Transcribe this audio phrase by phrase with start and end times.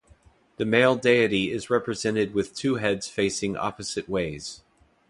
[0.57, 4.63] The male deity is represented with two heads facing opposite ways.